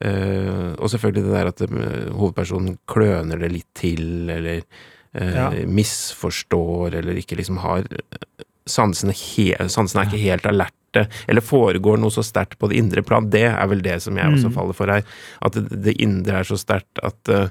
eh, 0.00 0.72
og 0.78 0.88
selvfølgelig 0.90 1.22
det 1.24 1.34
der 1.36 1.46
at 1.52 1.60
eh, 1.62 2.12
hovedpersonen 2.16 2.78
kløner 2.88 3.38
det 3.38 3.52
litt 3.52 3.68
til, 3.74 4.30
eller 4.30 4.62
eh, 5.14 5.34
Ja. 5.34 5.50
misforstår, 5.68 6.94
eller 6.98 7.18
ikke 7.20 7.36
liksom 7.38 7.58
har 7.62 7.84
Sansene, 8.64 9.10
he, 9.12 9.48
sansene 9.66 10.04
er 10.04 10.06
ikke 10.06 10.22
helt 10.22 10.44
alerte, 10.46 11.08
eller 11.26 11.42
foregår 11.42 11.96
noe 11.98 12.10
så 12.14 12.22
sterkt 12.22 12.60
på 12.60 12.68
det 12.70 12.76
indre 12.78 13.02
plan. 13.02 13.26
Det 13.28 13.42
er 13.48 13.66
vel 13.66 13.80
det 13.82 13.96
som 14.04 14.14
jeg 14.16 14.30
også 14.36 14.48
Mm. 14.52 14.54
faller 14.54 14.72
for 14.78 14.86
her. 14.86 15.02
At 15.42 15.52
det, 15.58 15.82
det 15.82 15.96
indre 16.00 16.38
er 16.38 16.44
så 16.46 16.54
sterkt 16.56 17.00
at 17.02 17.28
eh, 17.28 17.48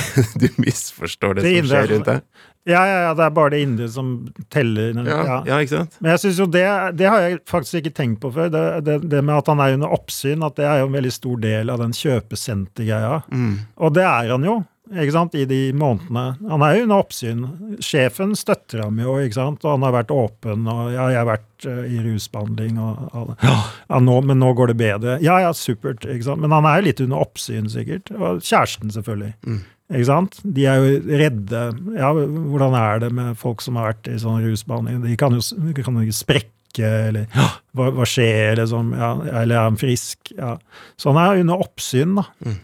du 0.40 0.46
misforstår 0.62 1.38
det, 1.38 1.46
Det 1.46 1.56
som 1.56 1.64
er 1.64 1.70
skjer 1.70 1.90
rundt 1.94 2.10
deg. 2.12 2.20
Ja, 2.66 2.80
ja, 2.82 2.94
ja, 3.04 3.10
det 3.14 3.22
er 3.22 3.30
bare 3.30 3.52
det 3.54 3.60
indre 3.62 3.86
som 3.88 4.08
teller. 4.50 4.96
Ja, 5.06 5.18
Ja. 5.22 5.34
ja, 5.46 5.58
ikke 5.62 5.76
sant? 5.76 5.98
Men 6.02 6.10
jeg 6.16 6.22
synes 6.24 6.40
jo 6.42 6.46
det, 6.50 6.64
det 6.98 7.06
har 7.06 7.20
jeg 7.22 7.38
faktisk 7.46 7.78
ikke 7.78 7.92
tenkt 7.94 8.18
på 8.24 8.32
før. 8.34 8.48
Det, 8.50 8.62
det, 8.88 8.96
det 9.12 9.20
med 9.22 9.36
at 9.38 9.50
han 9.52 9.62
er 9.62 9.76
under 9.76 9.94
oppsyn, 9.94 10.42
at 10.42 10.56
det 10.58 10.66
er 10.66 10.80
jo 10.82 10.88
en 10.90 10.96
veldig 10.98 11.12
stor 11.14 11.36
del 11.44 11.70
av 11.70 11.78
den 11.84 11.94
kjøpesentergreia. 11.94 13.20
Mm. 13.30 13.52
Og 13.78 13.94
det 13.94 14.02
er 14.02 14.32
han 14.34 14.48
jo, 14.48 14.56
ikke 14.94 15.14
sant, 15.16 15.34
i 15.34 15.44
de 15.50 15.60
månedene. 15.74 16.24
Han 16.50 16.62
er 16.62 16.76
jo 16.76 16.86
under 16.86 17.02
oppsyn. 17.02 17.44
Sjefen 17.82 18.34
støtter 18.38 18.84
ham 18.84 18.98
jo, 19.02 19.16
ikke 19.18 19.38
sant, 19.38 19.64
og 19.64 19.74
han 19.74 19.86
har 19.86 19.94
vært 19.96 20.12
åpen, 20.14 20.66
og 20.70 20.92
ja, 20.94 21.08
jeg 21.10 21.20
har 21.22 21.30
vært 21.30 21.66
eh, 21.66 21.80
i 21.90 22.02
rusbehandling, 22.04 22.76
og, 22.78 23.06
og 23.10 23.46
ja, 23.46 23.56
nå, 24.02 24.18
men 24.28 24.38
nå 24.42 24.52
går 24.58 24.70
det 24.72 24.78
bedre. 24.84 25.16
Ja, 25.24 25.40
ja, 25.42 25.54
supert, 25.56 26.06
ikke 26.06 26.28
sant. 26.28 26.44
Men 26.44 26.54
han 26.54 26.68
er 26.70 26.78
jo 26.78 26.86
litt 26.86 27.02
under 27.02 27.24
oppsyn, 27.26 27.66
sikkert. 27.72 28.12
Og 28.14 28.44
kjæresten, 28.44 28.94
selvfølgelig. 28.94 29.32
Mm. 29.46 29.64
Ikke 29.94 30.08
sant? 30.08 30.38
De 30.42 30.66
er 30.66 30.82
jo 30.82 31.18
redde. 31.22 31.64
Ja, 31.94 32.12
hvordan 32.14 32.74
er 32.78 33.02
det 33.04 33.10
med 33.14 33.36
folk 33.38 33.62
som 33.62 33.78
har 33.78 33.92
vært 33.92 34.10
i 34.10 34.16
sånn 34.22 34.42
rusbehandling? 34.42 35.02
De 35.04 35.18
kan 35.18 35.34
jo, 35.34 35.42
de 35.42 35.86
kan 35.86 35.98
jo 36.02 36.14
sprekke, 36.14 36.94
eller 37.10 37.28
hva, 37.34 37.90
hva 37.94 38.06
skjer, 38.06 38.56
liksom? 38.58 38.90
Ja, 38.98 39.12
eller 39.42 39.58
er 39.58 39.68
han 39.68 39.78
frisk? 39.80 40.32
Ja. 40.34 40.56
Så 40.98 41.10
han 41.10 41.22
er 41.22 41.42
under 41.44 41.62
oppsyn, 41.66 42.18
da. 42.18 42.26
Mm. 42.46 42.58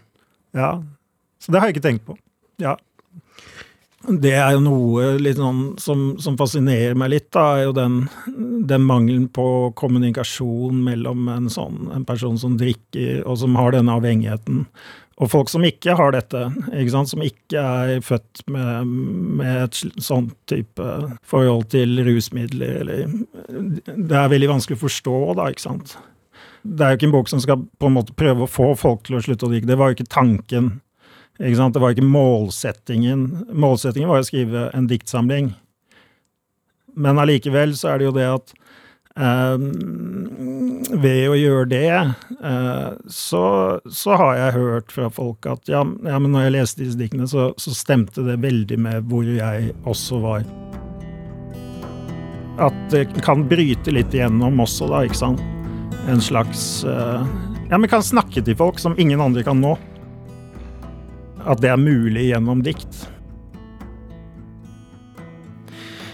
Ja. 0.59 0.73
Så 1.43 1.51
det 1.51 1.59
har 1.59 1.69
jeg 1.69 1.77
ikke 1.77 1.87
tenkt 1.89 2.07
på. 2.07 2.17
Ja. 2.63 2.77
Det 4.03 4.33
er 4.35 4.57
jo 4.57 4.63
noe 4.65 5.33
sånn 5.35 5.61
som, 5.79 6.01
som 6.19 6.35
fascinerer 6.39 6.95
meg 6.99 7.13
litt, 7.13 7.29
da, 7.31 7.43
er 7.55 7.69
jo 7.69 7.75
den, 7.77 8.01
den 8.67 8.83
mangelen 8.83 9.29
på 9.31 9.45
kommunikasjon 9.79 10.81
mellom 10.83 11.29
en 11.31 11.47
sånn 11.51 11.87
en 11.95 12.03
person 12.07 12.35
som 12.39 12.57
drikker, 12.59 13.21
og 13.23 13.39
som 13.39 13.55
har 13.55 13.71
denne 13.75 13.95
avhengigheten, 13.95 14.65
og 15.21 15.29
folk 15.31 15.51
som 15.51 15.63
ikke 15.63 15.95
har 15.95 16.11
dette, 16.15 16.41
ikke 16.75 17.03
som 17.07 17.23
ikke 17.23 17.63
er 17.63 18.03
født 18.03 18.43
med, 18.51 18.93
med 19.39 19.67
et 19.67 20.03
sånt 20.03 20.33
type 20.51 20.87
forhold 21.29 21.69
til 21.71 22.01
rusmidler, 22.03 22.81
eller 22.81 23.05
Det 23.93 24.17
er 24.17 24.33
veldig 24.33 24.55
vanskelig 24.55 24.79
å 24.79 24.83
forstå, 24.83 25.19
da, 25.39 25.47
ikke 25.53 25.67
sant. 25.69 25.95
Det 26.63 26.83
er 26.83 26.93
jo 26.93 26.99
ikke 26.99 27.09
en 27.11 27.15
bok 27.15 27.29
som 27.31 27.43
skal 27.43 27.63
på 27.79 27.87
en 27.87 27.95
måte 27.99 28.15
prøve 28.19 28.45
å 28.45 28.51
få 28.51 28.73
folk 28.79 29.05
til 29.07 29.19
å 29.19 29.23
slutte 29.23 29.47
å 29.47 29.51
drikke. 29.51 29.69
Det 29.69 29.77
var 29.79 29.91
jo 29.91 29.97
ikke 29.97 30.11
tanken. 30.11 30.69
Det 31.37 31.81
var 31.81 31.93
ikke 31.93 32.05
målsettingen. 32.05 33.45
Målsettingen 33.49 34.09
var 34.11 34.21
å 34.21 34.27
skrive 34.27 34.67
en 34.77 34.87
diktsamling. 34.87 35.53
Men 36.93 37.17
allikevel 37.17 37.73
så 37.77 37.93
er 37.93 37.99
det 37.99 38.05
jo 38.05 38.13
det 38.15 38.27
at 38.29 38.53
eh, 39.17 39.63
ved 40.93 41.21
å 41.31 41.37
gjøre 41.37 41.69
det, 41.71 41.87
eh, 42.37 42.89
så, 43.09 43.45
så 43.89 44.17
har 44.19 44.35
jeg 44.37 44.57
hørt 44.59 44.93
fra 44.93 45.09
folk 45.13 45.47
at 45.49 45.71
ja, 45.71 45.81
ja 46.05 46.19
men 46.21 46.35
når 46.35 46.47
jeg 46.47 46.55
leste 46.57 46.83
disse 46.85 46.99
diktene, 47.01 47.27
så, 47.29 47.49
så 47.57 47.73
stemte 47.73 48.25
det 48.27 48.37
veldig 48.43 48.77
med 48.85 49.09
hvor 49.09 49.25
jeg 49.25 49.73
også 49.89 50.21
var. 50.23 50.45
At 52.61 52.77
det 52.93 53.07
kan 53.25 53.47
bryte 53.49 53.95
litt 53.95 54.13
igjennom 54.13 54.61
også, 54.61 54.85
da, 54.91 55.01
ikke 55.07 55.23
sant. 55.23 55.41
En 56.11 56.21
slags 56.21 56.83
eh, 56.85 57.25
Ja, 57.71 57.79
men 57.79 57.89
kan 57.89 58.03
snakke 58.05 58.43
til 58.43 58.57
folk 58.59 58.77
som 58.77 58.93
ingen 59.01 59.23
andre 59.23 59.41
kan 59.45 59.57
nå. 59.63 59.73
At 61.43 61.59
det 61.63 61.73
er 61.73 61.81
mulig 61.81 62.29
gjennom 62.29 62.63
dikt. 62.63 63.03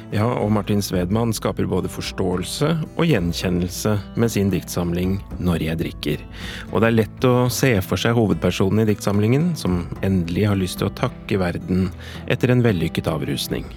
Ja, 0.09 0.25
og 0.25 0.49
Martin 0.55 0.81
Svedman 0.81 1.29
skaper 1.37 1.67
både 1.69 1.89
forståelse 1.91 2.69
og 2.95 3.03
gjenkjennelse 3.05 3.91
med 4.17 4.31
sin 4.33 4.49
diktsamling 4.49 5.19
Når 5.37 5.65
jeg 5.67 5.79
drikker. 5.83 6.23
Og 6.71 6.81
det 6.81 6.89
er 6.89 6.97
lett 6.97 7.27
å 7.29 7.35
se 7.53 7.75
for 7.85 8.01
seg 8.01 8.17
hovedpersonen 8.17 8.81
i 8.81 8.87
diktsamlingen 8.89 9.51
som 9.59 9.83
endelig 10.01 10.47
har 10.49 10.57
lyst 10.57 10.81
til 10.81 10.89
å 10.89 10.95
takke 10.97 11.37
verden 11.37 11.91
etter 12.25 12.49
en 12.49 12.65
vellykket 12.65 13.11
avrusning. 13.11 13.69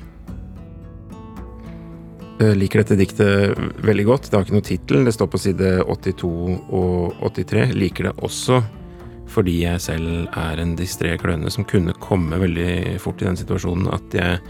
Jeg 2.41 2.57
liker 2.59 2.81
dette 2.81 2.97
diktet 2.99 3.59
veldig 3.85 4.07
godt. 4.09 4.31
Det 4.31 4.39
har 4.39 4.47
ikke 4.47 4.57
noe 4.57 4.67
tittel, 4.67 5.05
det 5.05 5.13
står 5.15 5.29
på 5.31 5.39
side 5.39 5.75
82 5.85 6.31
og 6.73 7.21
83. 7.29 7.67
Jeg 7.69 7.77
Liker 7.77 8.09
det 8.09 8.17
også 8.25 8.63
fordi 9.31 9.63
jeg 9.63 9.81
selv 9.81 10.29
er 10.39 10.61
en 10.61 10.77
distré 10.77 11.15
kløne 11.21 11.51
som 11.53 11.67
kunne 11.69 11.95
komme 12.03 12.41
veldig 12.43 12.99
fort 13.03 13.23
i 13.23 13.29
den 13.29 13.39
situasjonen 13.39 13.91
at 13.95 14.17
jeg 14.17 14.41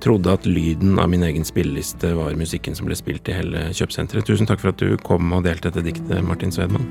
trodde 0.00 0.32
at 0.32 0.46
lyden 0.46 0.98
av 1.02 1.10
min 1.10 1.24
egen 1.26 1.46
spilleliste 1.46 2.12
var 2.16 2.36
musikken 2.38 2.76
som 2.78 2.86
ble 2.86 2.96
spilt 2.98 3.28
i 3.28 3.34
hele 3.34 3.68
kjøpesenteret. 3.74 4.26
Tusen 4.28 4.46
takk 4.46 4.62
for 4.62 4.72
at 4.72 4.82
du 4.82 4.94
kom 5.02 5.32
og 5.34 5.44
delte 5.46 5.72
dette 5.72 5.84
diktet, 5.90 6.22
Martin 6.24 6.54
Svedman. 6.54 6.86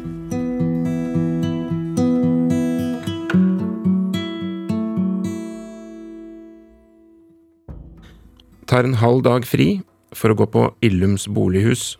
Tar 8.68 8.84
en 8.84 9.00
halv 9.00 9.24
dag 9.24 9.48
fri 9.48 9.80
for 10.12 10.34
å 10.34 10.36
gå 10.36 10.46
på 10.52 10.66
Illums 10.84 11.30
bolighus, 11.32 11.96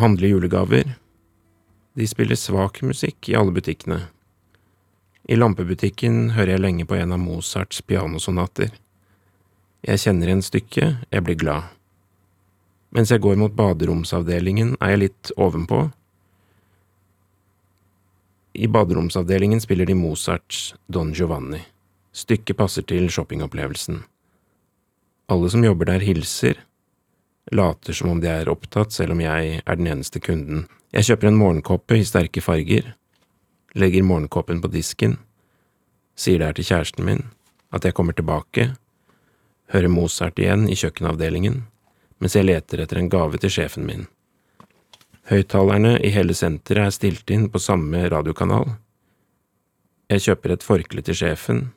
handle 0.00 0.32
julegaver. 0.32 0.96
De 1.94 2.06
spiller 2.10 2.38
svak 2.38 2.82
musikk 2.82 3.30
i 3.30 3.36
alle 3.38 3.54
butikkene. 3.54 4.08
I 5.30 5.36
lampebutikken 5.38 6.32
hører 6.34 6.56
jeg 6.56 6.62
lenge 6.64 6.84
på 6.90 6.96
en 6.98 7.14
av 7.14 7.20
Mozarts 7.22 7.84
pianosonater. 7.86 8.72
Jeg 9.86 10.02
kjenner 10.02 10.26
igjen 10.26 10.42
stykket, 10.42 11.04
jeg 11.06 11.22
blir 11.22 11.38
glad. 11.38 11.68
Mens 12.90 13.12
jeg 13.14 13.22
går 13.22 13.38
mot 13.38 13.54
baderomsavdelingen, 13.54 14.74
er 14.82 14.96
jeg 14.96 15.02
litt 15.04 15.30
ovenpå. 15.38 15.84
I 18.58 18.66
baderomsavdelingen 18.66 19.62
spiller 19.62 19.86
de 19.86 19.94
Mozarts 19.94 20.72
Don 20.90 21.14
Giovanni. 21.14 21.62
Stykket 22.10 22.58
passer 22.58 22.82
til 22.82 23.06
shoppingopplevelsen. 23.14 24.02
Alle 25.30 25.50
som 25.54 25.62
jobber 25.62 25.92
der, 25.92 26.02
hilser, 26.02 26.58
later 27.54 27.94
som 27.94 28.16
om 28.16 28.18
de 28.18 28.34
er 28.34 28.50
opptatt, 28.50 28.90
selv 28.90 29.14
om 29.14 29.22
jeg 29.22 29.60
er 29.62 29.78
den 29.78 29.92
eneste 29.94 30.18
kunden. 30.18 30.66
Jeg 30.90 31.06
kjøper 31.06 31.30
en 31.30 31.38
morgenkoppe 31.38 32.00
i 32.00 32.08
sterke 32.08 32.42
farger, 32.42 32.96
legger 33.74 34.02
morgenkoppen 34.02 34.60
på 34.62 34.70
disken, 34.72 35.16
sier 36.18 36.40
det 36.40 36.48
er 36.48 36.56
til 36.58 36.68
kjæresten 36.70 37.06
min, 37.06 37.24
at 37.70 37.84
jeg 37.84 37.94
kommer 37.94 38.16
tilbake, 38.16 38.72
hører 39.70 39.92
Mozart 39.92 40.38
igjen 40.38 40.66
i 40.68 40.78
kjøkkenavdelingen, 40.78 41.62
mens 42.18 42.36
jeg 42.36 42.48
leter 42.48 42.82
etter 42.82 43.00
en 43.00 43.10
gave 43.12 43.38
til 43.38 43.52
sjefen 43.54 43.86
min. 43.86 44.06
Høyttalerne 45.30 45.94
i 46.02 46.10
hele 46.10 46.34
senteret 46.34 46.90
er 46.90 46.94
stilt 46.94 47.30
inn 47.30 47.46
på 47.52 47.62
samme 47.62 48.02
radiokanal. 48.10 48.74
Jeg 50.10 50.26
kjøper 50.26 50.56
et 50.56 50.66
forkle 50.66 51.04
til 51.06 51.20
sjefen, 51.22 51.68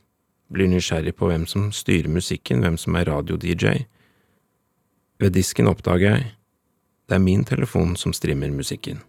blir 0.53 0.69
nysgjerrig 0.69 1.13
på 1.17 1.29
hvem 1.29 1.45
som 1.49 1.69
styrer 1.71 2.09
musikken, 2.09 2.65
hvem 2.65 2.79
som 2.81 2.97
er 2.97 3.09
radio-DJ. 3.09 3.85
Ved 5.21 5.35
disken 5.37 5.69
oppdager 5.69 6.17
jeg 6.17 6.31
det 7.09 7.17
er 7.19 7.23
min 7.23 7.43
telefon 7.45 7.97
som 7.99 8.13
strimmer 8.15 8.49
musikken. 8.49 9.01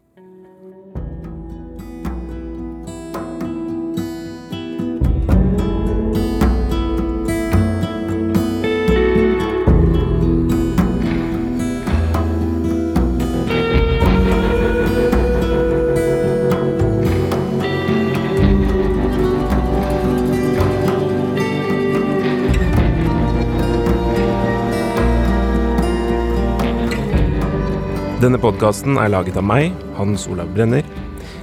Denne 28.24 28.38
podkasten 28.40 28.96
er 28.96 29.10
laget 29.12 29.36
av 29.36 29.44
meg, 29.44 29.74
Hans 29.98 30.22
Olav 30.32 30.48
Brenner, 30.54 30.86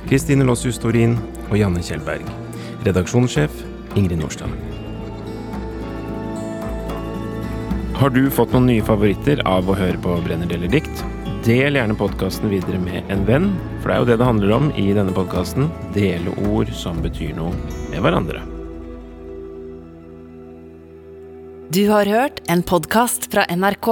Kristine 0.09 0.41
Lossius 0.47 0.79
Torin 0.81 1.11
og 1.51 1.51
Janne 1.59 1.83
Kjellberg. 1.85 2.25
Redaksjonssjef 2.87 3.59
Ingrid 3.99 4.17
Nordstad. 4.17 4.49
Har 7.99 8.09
du 8.15 8.23
fått 8.33 8.55
noen 8.55 8.65
nye 8.71 8.85
favoritter 8.87 9.43
av 9.45 9.69
å 9.69 9.75
høre 9.77 10.01
på 10.01 10.15
Brenner 10.25 10.49
deler 10.49 10.71
dikt? 10.73 11.03
Del 11.45 11.77
gjerne 11.77 11.97
podkasten 11.99 12.49
videre 12.49 12.79
med 12.81 13.11
en 13.13 13.21
venn, 13.27 13.45
for 13.83 13.91
det 13.91 13.93
er 13.93 14.01
jo 14.01 14.07
det 14.09 14.17
det 14.23 14.29
handler 14.31 14.53
om 14.55 14.71
i 14.73 14.87
denne 14.97 15.13
podkasten. 15.13 15.69
Dele 15.93 16.33
ord 16.49 16.71
som 16.73 17.03
betyr 17.03 17.35
noe 17.37 17.53
med 17.91 18.01
hverandre. 18.01 18.41
Du 21.69 21.83
har 21.93 22.09
hørt 22.09 22.41
en 22.49 22.65
podkast 22.65 23.29
fra 23.29 23.45
NRK. 23.53 23.91